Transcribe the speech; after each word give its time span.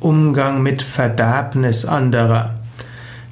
Umgang 0.00 0.62
mit 0.62 0.82
Verderbnis 0.82 1.84
anderer. 1.84 2.54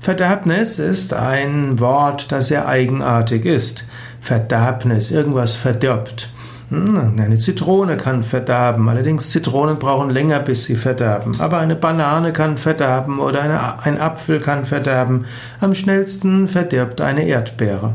Verderbnis 0.03 0.79
ist 0.79 1.14
ein 1.14 1.80
Wort, 1.80 2.30
das 2.30 2.48
sehr 2.48 2.68
eigenartig 2.68 3.46
ist. 3.46 3.84
Verderbnis, 4.21 5.11
irgendwas 5.11 5.54
verdirbt. 5.54 6.29
Hm, 6.69 7.19
eine 7.19 7.39
Zitrone 7.39 7.96
kann 7.96 8.23
verderben, 8.23 8.87
allerdings 8.91 9.31
Zitronen 9.31 9.79
brauchen 9.79 10.11
länger, 10.11 10.41
bis 10.41 10.65
sie 10.65 10.77
verderben. 10.77 11.41
Aber 11.41 11.57
eine 11.59 11.75
Banane 11.75 12.34
kann 12.34 12.59
verderben 12.59 13.19
oder 13.19 13.41
eine, 13.41 13.82
ein 13.82 13.98
Apfel 13.98 14.39
kann 14.39 14.66
verderben. 14.66 15.25
Am 15.61 15.75
schnellsten 15.75 16.48
verdirbt 16.48 17.00
eine 17.00 17.25
Erdbeere. 17.25 17.95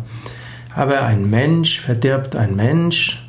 Aber 0.75 1.03
ein 1.03 1.29
Mensch 1.29 1.79
verdirbt 1.79 2.35
ein 2.35 2.55
Mensch 2.55 3.23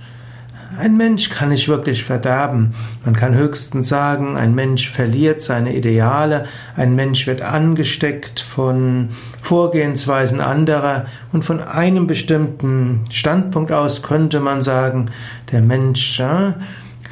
ein 0.79 0.97
Mensch 0.97 1.31
kann 1.31 1.51
nicht 1.51 1.69
wirklich 1.69 2.05
verderben. 2.05 2.75
Man 3.05 3.15
kann 3.15 3.35
höchstens 3.35 3.89
sagen, 3.89 4.37
ein 4.37 4.55
Mensch 4.55 4.91
verliert 4.91 5.41
seine 5.41 5.75
Ideale, 5.75 6.47
ein 6.77 6.95
Mensch 6.95 7.27
wird 7.27 7.43
angesteckt 7.43 8.41
von 8.41 9.11
Vorgehensweisen 9.43 10.41
anderer 10.41 11.07
und 11.33 11.45
von 11.45 11.61
einem 11.61 12.07
bestimmten 12.07 13.05
Standpunkt 13.11 13.73
aus 13.73 14.03
könnte 14.03 14.41
man 14.41 14.63
sagen, 14.63 15.11
der 15.53 15.61
Mensch 15.61 16.21
äh, 16.21 16.53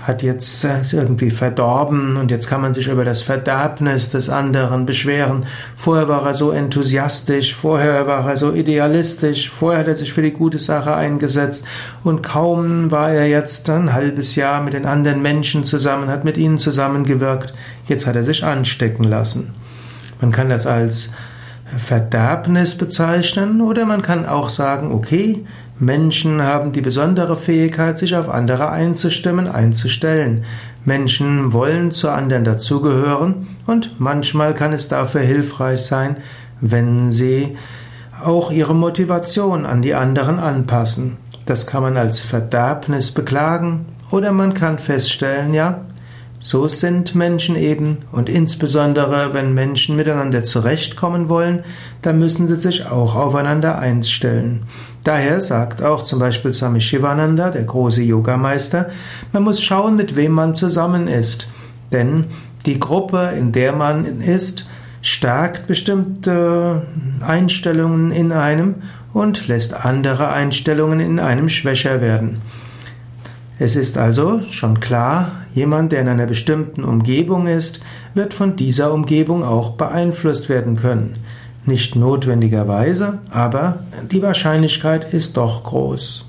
hat 0.02 0.22
jetzt 0.22 0.64
äh, 0.64 0.80
ist 0.80 0.92
irgendwie 0.92 1.30
verdorben 1.30 2.16
und 2.16 2.30
jetzt 2.30 2.48
kann 2.48 2.60
man 2.60 2.74
sich 2.74 2.88
über 2.88 3.04
das 3.04 3.22
Verderbnis 3.22 4.10
des 4.10 4.28
anderen 4.28 4.84
beschweren. 4.84 5.46
Vorher 5.76 6.08
war 6.08 6.26
er 6.26 6.34
so 6.34 6.50
enthusiastisch, 6.50 7.54
vorher 7.54 8.06
war 8.06 8.28
er 8.28 8.36
so 8.36 8.52
idealistisch, 8.52 9.48
vorher 9.48 9.80
hat 9.80 9.88
er 9.88 9.94
sich 9.94 10.12
für 10.12 10.22
die 10.22 10.32
gute 10.32 10.58
Sache 10.58 10.94
eingesetzt 10.94 11.64
und 12.02 12.22
kaum 12.22 12.90
war 12.90 13.12
er 13.12 13.28
jetzt 13.28 13.70
ein 13.70 13.92
halbes 13.92 14.34
Jahr 14.34 14.60
mit 14.62 14.74
den 14.74 14.86
anderen 14.86 15.22
Menschen 15.22 15.64
zusammen, 15.64 16.08
hat 16.08 16.24
mit 16.24 16.36
ihnen 16.36 16.58
zusammengewirkt, 16.58 17.54
jetzt 17.86 18.06
hat 18.06 18.16
er 18.16 18.24
sich 18.24 18.44
anstecken 18.44 19.04
lassen. 19.04 19.54
Man 20.20 20.32
kann 20.32 20.48
das 20.48 20.66
als 20.66 21.10
Verderbnis 21.76 22.76
bezeichnen 22.76 23.60
oder 23.60 23.86
man 23.86 24.02
kann 24.02 24.26
auch 24.26 24.48
sagen, 24.48 24.92
okay, 24.92 25.44
Menschen 25.82 26.42
haben 26.42 26.70
die 26.70 26.80
besondere 26.80 27.34
Fähigkeit, 27.34 27.98
sich 27.98 28.14
auf 28.14 28.28
andere 28.28 28.70
einzustimmen, 28.70 29.48
einzustellen. 29.48 30.44
Menschen 30.84 31.52
wollen 31.52 31.90
zu 31.90 32.08
anderen 32.08 32.44
dazugehören 32.44 33.48
und 33.66 33.98
manchmal 33.98 34.54
kann 34.54 34.72
es 34.72 34.86
dafür 34.86 35.22
hilfreich 35.22 35.82
sein, 35.82 36.18
wenn 36.60 37.10
sie 37.10 37.56
auch 38.22 38.52
ihre 38.52 38.76
Motivation 38.76 39.66
an 39.66 39.82
die 39.82 39.94
anderen 39.94 40.38
anpassen. 40.38 41.16
Das 41.46 41.66
kann 41.66 41.82
man 41.82 41.96
als 41.96 42.20
Verderbnis 42.20 43.10
beklagen 43.10 43.86
oder 44.12 44.30
man 44.30 44.54
kann 44.54 44.78
feststellen, 44.78 45.52
ja, 45.52 45.80
so 46.42 46.66
sind 46.66 47.14
Menschen 47.14 47.54
eben 47.54 47.98
und 48.10 48.28
insbesondere 48.28 49.32
wenn 49.32 49.54
Menschen 49.54 49.94
miteinander 49.94 50.42
zurechtkommen 50.42 51.28
wollen, 51.28 51.62
dann 52.02 52.18
müssen 52.18 52.48
sie 52.48 52.56
sich 52.56 52.86
auch 52.86 53.14
aufeinander 53.14 53.78
einstellen. 53.78 54.64
Daher 55.04 55.40
sagt 55.40 55.82
auch 55.82 56.02
zum 56.02 56.18
Beispiel 56.18 56.52
Swami 56.52 56.80
Shivananda, 56.80 57.50
der 57.50 57.62
große 57.62 58.02
Yogameister, 58.02 58.90
man 59.32 59.44
muss 59.44 59.62
schauen, 59.62 59.96
mit 59.96 60.16
wem 60.16 60.32
man 60.32 60.56
zusammen 60.56 61.06
ist. 61.06 61.46
Denn 61.92 62.24
die 62.66 62.80
Gruppe, 62.80 63.32
in 63.38 63.52
der 63.52 63.72
man 63.72 64.20
ist, 64.20 64.66
stärkt 65.00 65.68
bestimmte 65.68 66.82
Einstellungen 67.20 68.10
in 68.10 68.32
einem 68.32 68.76
und 69.12 69.46
lässt 69.46 69.74
andere 69.74 70.30
Einstellungen 70.30 70.98
in 71.00 71.20
einem 71.20 71.48
schwächer 71.48 72.00
werden. 72.00 72.40
Es 73.64 73.76
ist 73.76 73.96
also 73.96 74.42
schon 74.50 74.80
klar, 74.80 75.30
jemand, 75.54 75.92
der 75.92 76.00
in 76.00 76.08
einer 76.08 76.26
bestimmten 76.26 76.82
Umgebung 76.82 77.46
ist, 77.46 77.78
wird 78.12 78.34
von 78.34 78.56
dieser 78.56 78.92
Umgebung 78.92 79.44
auch 79.44 79.74
beeinflusst 79.74 80.48
werden 80.48 80.74
können. 80.74 81.18
Nicht 81.64 81.94
notwendigerweise, 81.94 83.20
aber 83.30 83.84
die 84.10 84.20
Wahrscheinlichkeit 84.20 85.14
ist 85.14 85.36
doch 85.36 85.62
groß. 85.62 86.26